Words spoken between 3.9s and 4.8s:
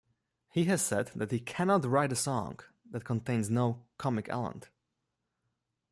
comic element.